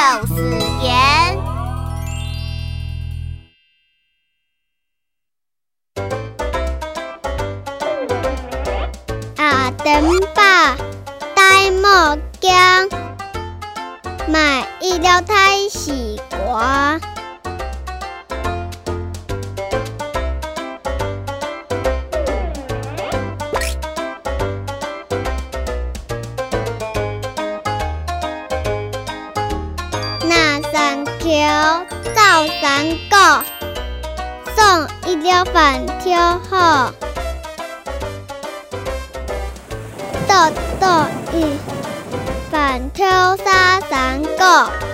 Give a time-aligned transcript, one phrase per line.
[0.00, 1.38] 就是甜。
[9.36, 10.74] 阿登爸
[11.36, 12.88] 戴木姜，
[14.28, 16.98] 买一条太是瓜。
[30.72, 31.84] 三條
[32.14, 33.44] 造三个，
[34.54, 36.92] 送一碗飯超好，
[40.28, 41.56] 倒倒一
[42.52, 44.89] 碗超三三个。